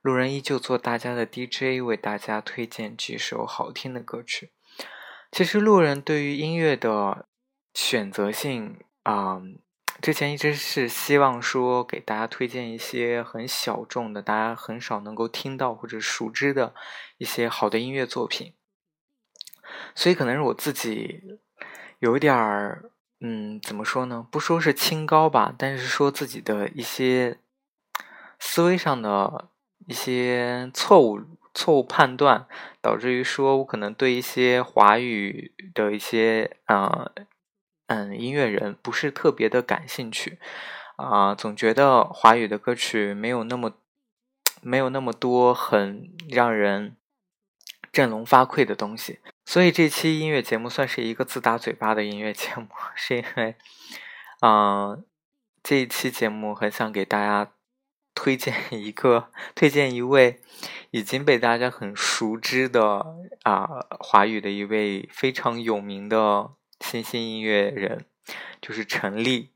[0.00, 4.52] 路人依旧做大家的 DJ，为大家推荐几首好听的歌曲。
[5.32, 7.26] 其实路人对于音乐的
[7.74, 9.42] 选择性啊，
[10.00, 16.74] 之前一直是希望说给大家推荐一些很小众的、大家很少能够听到或者熟知的
[17.18, 18.54] 一些好的音乐作品。
[19.94, 21.40] 所以可能是我自己
[21.98, 24.26] 有一点儿，嗯，怎么说呢？
[24.30, 27.40] 不说是清高吧，但是说自己的一些
[28.38, 29.50] 思维上的。
[29.88, 31.18] 一些错误
[31.54, 32.46] 错误判断，
[32.82, 37.10] 导致于说我可能对一些华语的一些呃
[37.86, 40.38] 嗯音乐人不是特别的感兴趣
[40.96, 43.72] 啊，总觉得华语的歌曲没有那么
[44.60, 46.94] 没有那么多很让人
[47.90, 53.56] 振聋发聩的东西，所以这期音乐节目算是一个自打嘴巴的音乐节目， 是因为
[54.42, 55.02] 嗯
[55.62, 57.50] 这一期节目很想给大家。
[58.18, 60.40] 推荐 一个，推荐一位
[60.90, 63.06] 已经被大家很熟知的
[63.44, 68.06] 啊华语的一位非常有名的新兴音乐人，
[68.60, 69.50] 就是陈粒。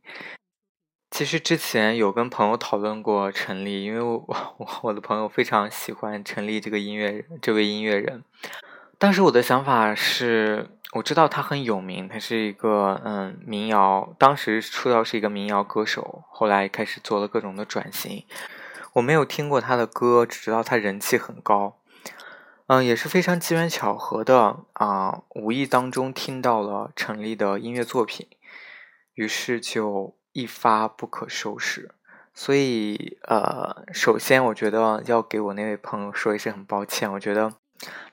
[1.10, 4.24] 其实之前有跟朋友讨论过陈粒，因为我
[4.58, 8.22] 我我的朋友非常喜欢陈粒这个音乐人，这位音乐人。
[8.96, 18.26] 当时我的想法是，我知道他很有名，他是一个嗯民谣，当时出道是一个民谣歌手，后来开始做了各种的转型。
[18.92, 21.78] 我没有听过他的歌，只知道他人气很高。
[22.66, 28.28] 嗯，也是非常机缘巧合的啊，无意当中听到了陈粒的音乐作品，
[29.14, 31.94] 于是就一发不可收拾。
[32.34, 37.54] 所以呃，首先我觉得要给我那位朋友说一声很抱歉，我觉得。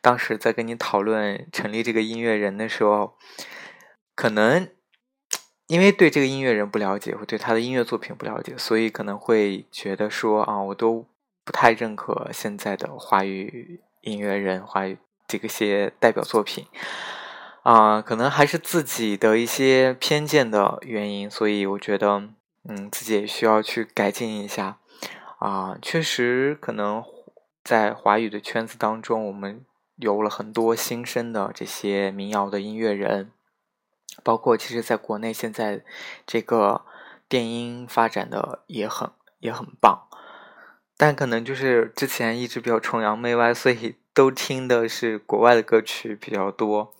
[0.01, 3.17] 当时在跟你讨论成立这个音乐人的时候，
[4.15, 4.69] 可能
[5.67, 11.05] 因为对这个音乐人不了解，或对他的音乐作品不了解，所以可能会觉得说啊，我都
[11.43, 14.97] 不太认可现在的华语音乐人、华语
[15.27, 16.65] 这个些代表作品
[17.63, 22.29] 啊，可能还是自己的一些偏见的原因，所以我觉得
[22.67, 24.77] 嗯，自己也需要去改进一下
[25.39, 27.03] 啊，确实可能。
[27.69, 29.63] 在华语的圈子当中，我们
[29.97, 33.31] 有了很多新生的这些民谣的音乐人，
[34.23, 35.83] 包括其实在国内现在
[36.25, 36.83] 这个
[37.27, 40.07] 电音发展的也很也很棒，
[40.97, 46.95] 但可能就是之前一直比较崇洋媚外，所以都听的是国外的歌曲比较多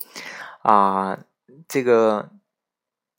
[0.61, 1.17] 啊。
[1.67, 2.29] 这个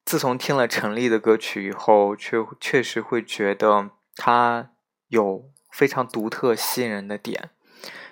[0.05, 4.71] 自从听了陈粒的歌曲以后，确确实会觉得他
[5.09, 5.50] 有。
[5.71, 7.51] 非常独特、吸引人的点，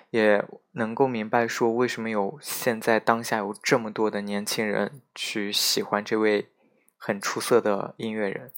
[0.09, 6.49] 也能够明白说为什么有现在当下有这么多的年轻人去喜欢这位
[6.97, 8.51] 很出色的音乐人。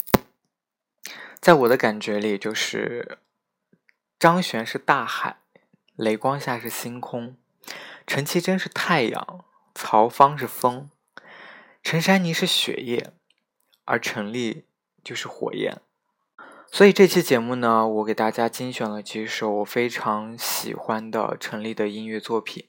[1.39, 3.17] 在我的感觉里，就是
[4.19, 5.37] 张悬是大海，
[5.95, 7.35] 雷光下是星空，
[8.05, 10.91] 陈绮贞是太阳，曹芳是风，
[11.81, 13.11] 陈珊妮是血液，
[13.85, 14.65] 而陈丽
[15.03, 15.81] 就是火焰。
[16.73, 22.65] 所以这期节目呢，我给大家精选了几首我非常喜欢的陈粒的音乐作品。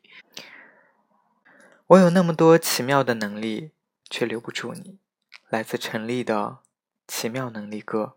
[1.86, 3.70] 我有那么多奇妙的能力，
[4.10, 4.98] 却留不住你。
[5.48, 6.34] 来自陈粒的
[7.06, 8.16] 《奇妙能力歌》。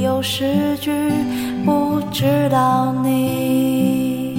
[0.00, 0.90] 有诗句
[1.64, 4.36] 不知道你。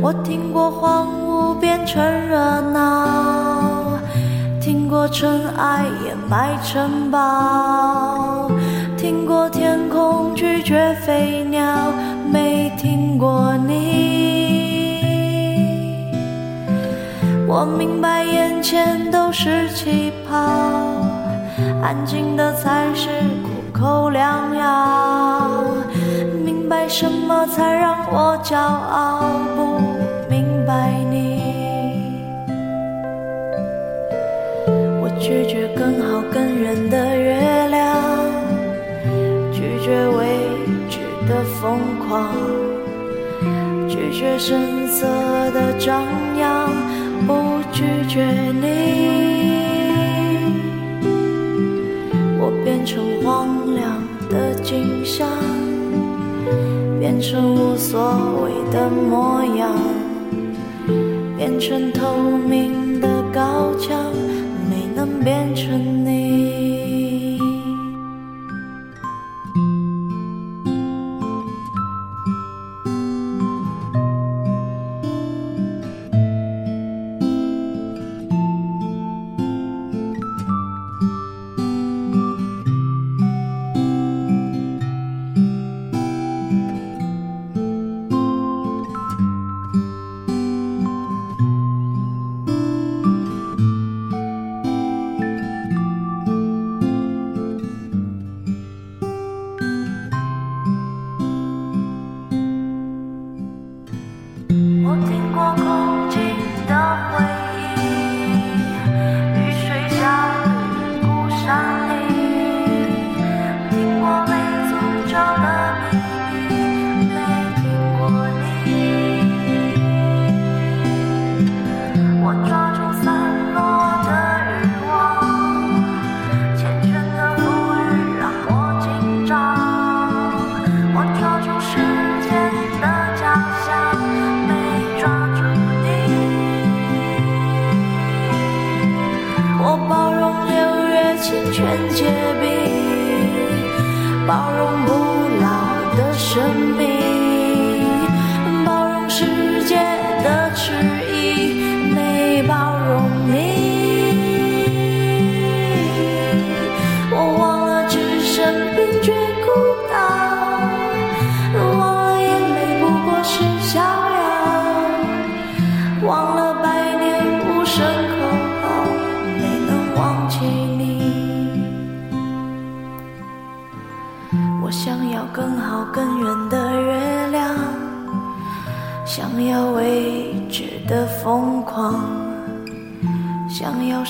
[0.00, 3.98] 我听过荒芜变成热闹
[4.60, 8.50] 听过尘埃掩埋城堡
[8.96, 11.92] 听过天空拒绝飞鸟
[12.30, 14.48] 没听过你。
[17.46, 21.07] 我明白眼前都是气泡。
[21.82, 23.08] 安静的才是
[23.42, 25.48] 苦口良药。
[26.44, 29.22] 明白什么才让我骄傲？
[29.56, 29.80] 不
[30.28, 32.22] 明白你，
[35.00, 37.96] 我拒绝更好更圆的月亮，
[39.52, 40.26] 拒绝未
[40.88, 40.98] 知
[41.28, 42.28] 的疯狂，
[43.88, 45.06] 拒绝声色
[45.52, 46.02] 的张
[46.38, 46.68] 扬。
[47.26, 49.27] 不拒绝你，
[52.68, 53.98] 变成荒凉
[54.28, 55.26] 的景象，
[57.00, 57.98] 变成无所
[58.42, 59.74] 谓的模样，
[61.38, 63.98] 变成透明的高墙，
[64.68, 66.57] 没能变成你。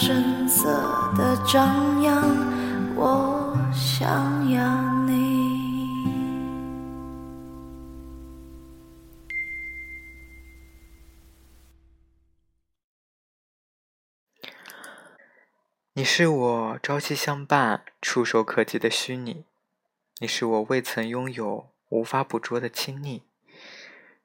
[0.00, 0.68] 声色
[1.16, 2.14] 的张扬，
[2.94, 5.18] 我想要你。
[15.94, 19.44] 你是我朝夕相伴、触手可及的虚拟，
[20.20, 23.24] 你是我未曾拥有、无法捕捉的亲昵，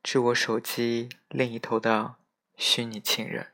[0.03, 2.13] 是我手机另一头的
[2.55, 3.47] 虚拟情人。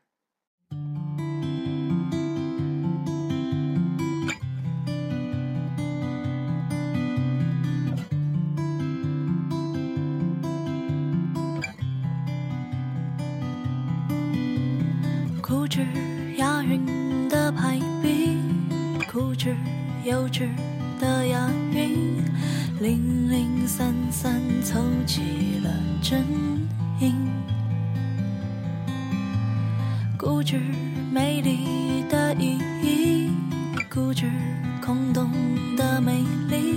[19.49, 19.55] 固执
[20.03, 20.47] 幼稚
[20.99, 22.23] 的押韵，
[22.79, 26.23] 零零散散凑齐了真
[26.99, 27.15] 音。
[30.17, 30.59] 固执
[31.11, 33.31] 美丽的意义，
[33.91, 34.29] 固执
[34.85, 35.31] 空洞
[35.75, 36.75] 的美丽，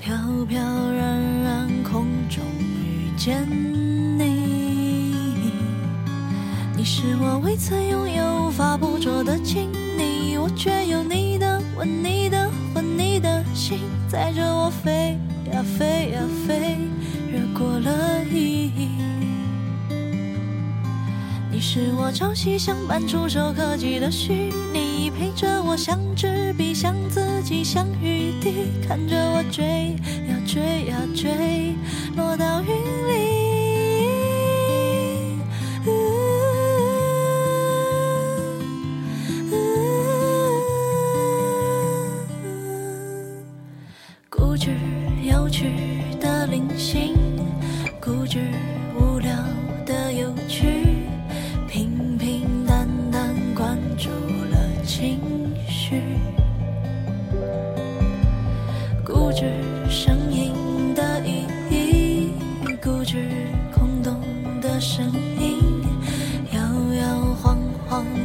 [0.00, 0.16] 飘
[0.48, 0.58] 飘
[0.92, 2.42] 然然空中
[2.82, 3.46] 遇见。
[6.74, 9.70] 你是我未曾拥有、无法捕捉的亲
[14.12, 15.18] 载着我飞
[15.50, 16.76] 呀飞呀飞，
[17.30, 18.90] 越过了意义。
[21.50, 28.52] 你是我朝夕相伴、触手可及的虚拟，陪着我像纸笔、像自己、像雨滴，
[28.86, 29.96] 看着我追
[30.28, 31.74] 呀追呀追，
[32.14, 33.31] 落到云里。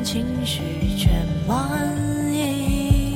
[0.04, 0.62] 情绪
[0.98, 1.58] 全满
[2.32, 3.16] 意。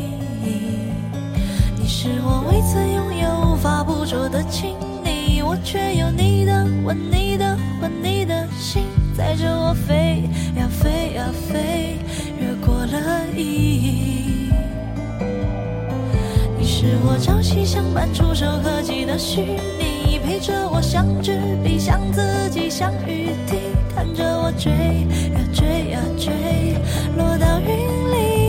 [1.78, 8.84] 你是我未曾拥有、无法捕捉的亲昵，我却有你的吻、你的魂、你的心，
[9.16, 11.98] 载着我飞呀飞呀飞，
[12.40, 14.52] 越过了意义。
[16.58, 19.91] 你是我朝夕相伴、触手可及的虚拟，
[20.32, 23.58] 陪着我像纸笔，像自己，像雨滴，
[23.94, 26.32] 看着我追呀追呀追，
[27.18, 28.41] 落到云里。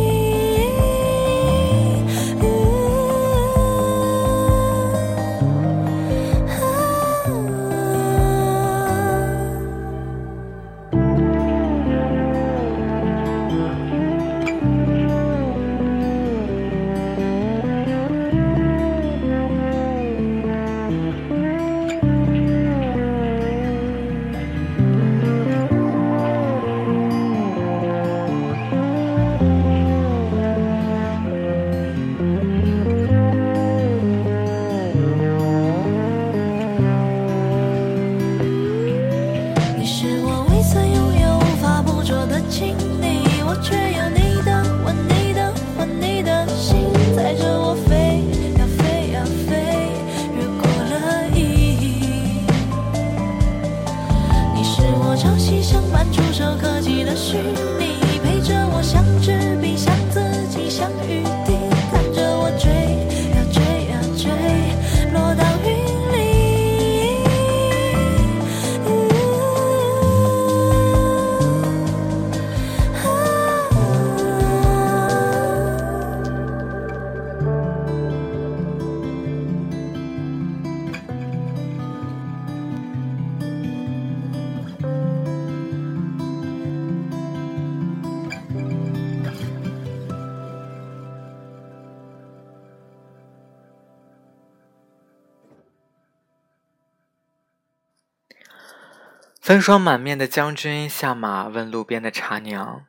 [99.52, 102.87] 风霜满面的将军下马问路边的茶娘：“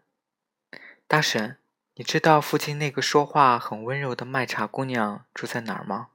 [1.10, 1.58] 大婶，
[1.96, 6.08] 你知道附近那个说话很温柔的卖茶姑娘住在哪儿吗？”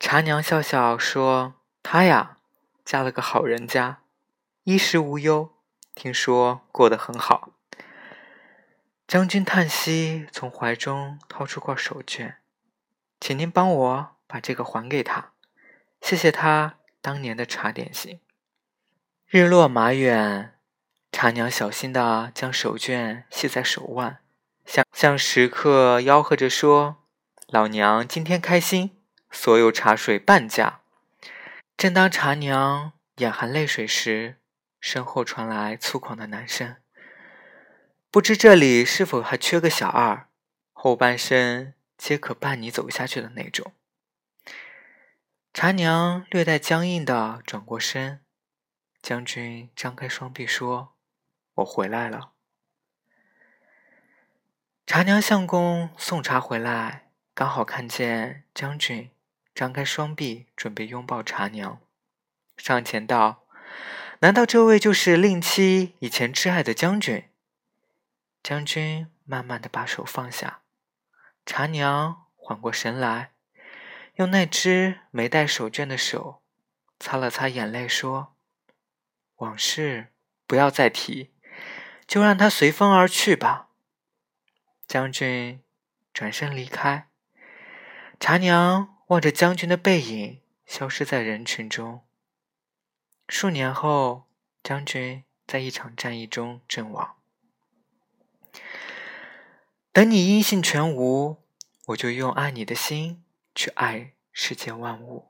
[0.00, 1.52] 茶娘笑笑说
[1.84, 2.38] ：“她呀，
[2.82, 3.98] 嫁了个好人家，
[4.64, 5.52] 衣食无忧，
[5.94, 7.50] 听说过得很好。”
[9.06, 12.36] 将军叹息，从怀中掏出块手绢，
[13.20, 15.32] 请您帮我把这个还给他，
[16.00, 18.18] 谢谢他当年的茶点心。
[19.32, 20.58] 日落马远，
[21.12, 24.18] 茶娘小心地将手绢系在手腕，
[24.66, 27.04] 向向食客吆喝着说
[27.46, 30.80] ：“老娘今天开心，所有茶水半价。”
[31.78, 34.40] 正当茶娘眼含泪水时，
[34.80, 36.74] 身后传来粗犷的男声
[38.10, 40.26] ：“不知这里是否还缺个小二，
[40.72, 43.72] 后半生皆可伴你走下去的那种。”
[45.54, 48.22] 茶娘略带僵硬地转过身。
[49.02, 50.94] 将军张开双臂说
[51.56, 52.32] ：“我回来了。”
[54.86, 59.10] 茶娘相公送茶回来，刚好看见将军
[59.54, 61.80] 张开双臂准备拥抱茶娘，
[62.56, 63.44] 上前道
[64.20, 67.24] ：“难道这位就是令妻以前挚爱的将军？”
[68.42, 70.62] 将军慢慢的把手放下，
[71.46, 73.30] 茶娘缓过神来，
[74.16, 76.42] 用那只没带手绢的手
[76.98, 78.34] 擦了擦眼泪，说。
[79.40, 80.08] 往事
[80.46, 81.30] 不要再提，
[82.06, 83.68] 就让它随风而去吧。
[84.86, 85.62] 将军
[86.12, 87.08] 转身离开，
[88.18, 92.02] 茶娘望着将军的背影消失在人群中。
[93.28, 94.28] 数年后，
[94.62, 97.16] 将军在一场战役中阵亡。
[99.92, 101.38] 等你音信全无，
[101.86, 105.29] 我就用爱你的心去爱世间万物。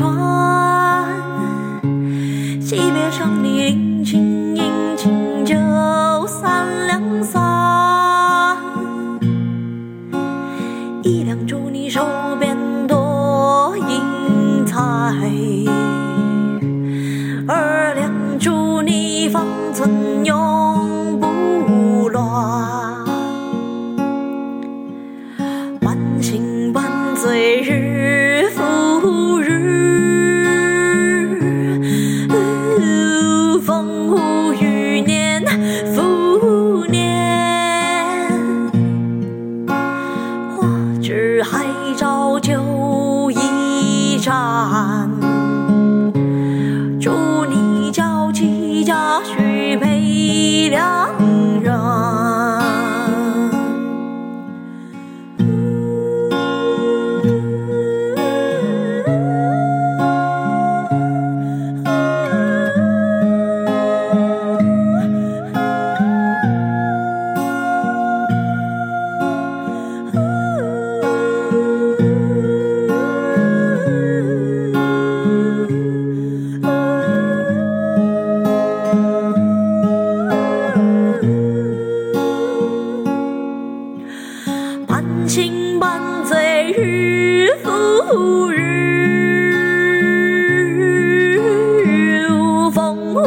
[0.00, 1.04] 平川。
[2.58, 5.54] 惜别长堤临清影，清酒
[6.26, 8.56] 三两三。
[11.02, 12.06] 一两祝你手
[12.38, 14.80] 边多银财，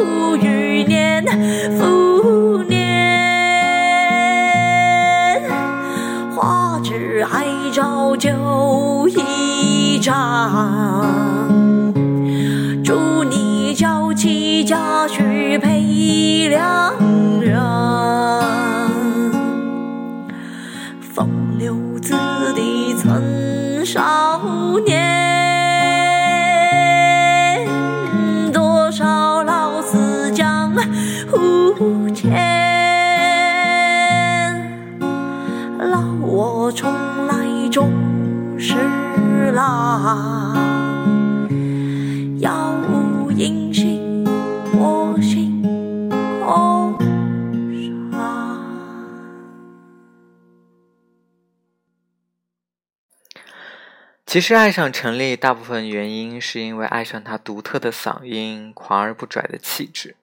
[0.03, 1.23] 不与年
[1.77, 2.81] 复年，
[6.35, 11.05] 花枝爱照旧一张，
[12.83, 16.93] 祝你娇妻佳婿配良
[17.39, 17.92] 人。
[54.33, 60.15] 其实爱上陈粒，大部分原因是因为爱上他独特的嗓音、狂而不拽的气质，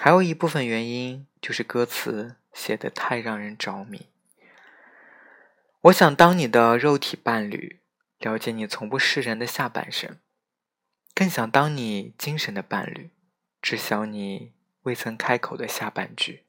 [0.00, 4.06] 还有一部分原因就是歌词写得太让人着迷。
[5.82, 7.80] 我想当你的肉体伴侣，
[8.18, 10.18] 了解你从不示人的下半身，
[11.14, 13.10] 更想当你精神的伴侣，
[13.60, 14.54] 知晓你
[14.84, 16.44] 未曾开口的下半句。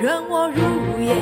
[0.00, 1.16] 愿我如烟，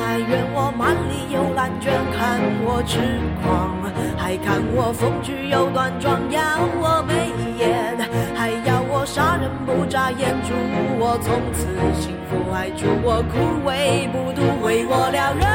[0.00, 2.98] 还愿我满里有兰卷，看我痴
[3.42, 3.76] 狂，
[4.16, 6.40] 还看我风趣又端庄，要
[6.80, 7.98] 我眉眼，
[8.34, 10.54] 还要我杀人不眨眼，祝
[10.98, 11.66] 我从此
[12.00, 13.36] 幸福，还祝我枯
[13.68, 15.46] 萎不渡，为我撩人，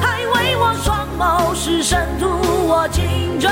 [0.00, 2.26] 还为我双眸是深图
[2.66, 3.50] 我情真，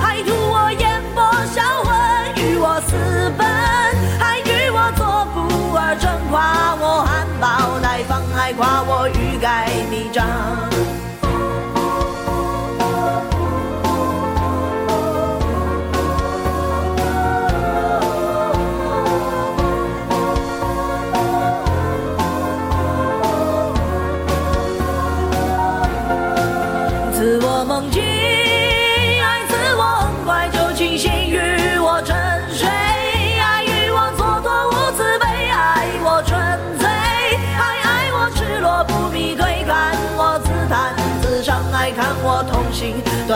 [0.00, 1.92] 还图我眼波销魂，
[2.42, 2.96] 与我私
[3.36, 3.46] 奔，
[6.30, 10.26] 夸我含苞待放，还夸我欲盖弥彰。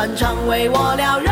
[0.03, 1.32] 心断肠，为我撩人，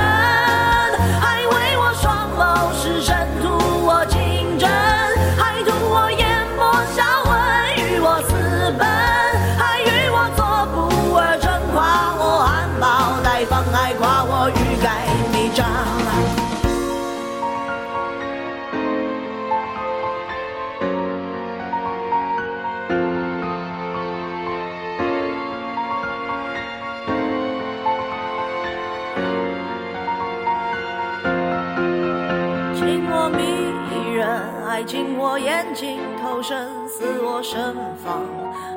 [37.50, 38.22] 盛放，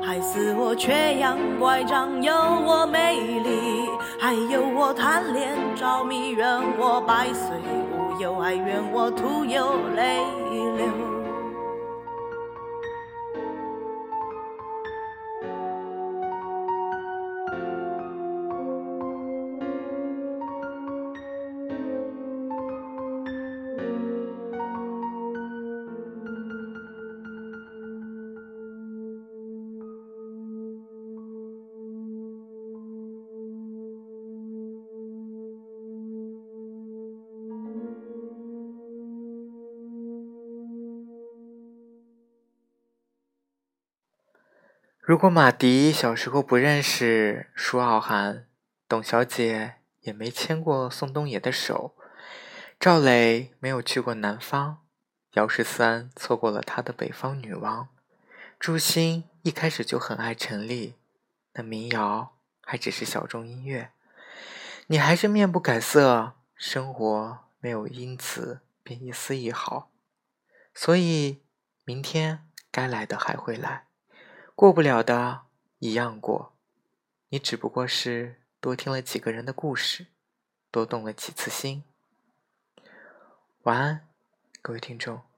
[0.02, 3.88] 害死，我缺氧乖张，有我美丽，
[4.20, 6.48] 还有我贪恋着迷，愿
[6.80, 7.56] 我百岁
[7.92, 10.18] 无忧，还愿我徒有泪
[10.76, 11.23] 流。
[45.14, 48.48] 如果马迪小时候不认识舒傲寒，
[48.88, 51.96] 董小姐也没牵过宋冬野的手，
[52.80, 54.80] 赵磊没有去过南方，
[55.34, 57.90] 姚十三错过了他的北方女王，
[58.60, 60.96] 朱星一开始就很爱陈粒，
[61.54, 63.92] 那民谣还只是小众音乐，
[64.88, 69.92] 你还是面不改色，生活没有因此变一丝一毫，
[70.74, 71.44] 所以
[71.86, 73.86] 明天该来的还会来。
[74.56, 75.42] 过不了的，
[75.80, 76.54] 一样过。
[77.30, 80.06] 你只不过是多听了几个人的故事，
[80.70, 81.84] 多动了几次心。
[83.64, 84.08] 晚安，
[84.62, 85.33] 各位听众。